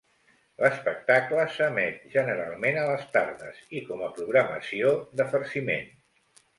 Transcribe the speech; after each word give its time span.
L'espectacle 0.61 1.43
s'emet 1.57 2.09
generalment 2.15 2.81
a 2.81 2.87
les 2.89 3.05
tardes 3.19 3.63
i 3.81 3.85
com 3.93 4.05
a 4.09 4.13
programació 4.19 4.99
de 5.23 5.33
farciment. 5.35 5.91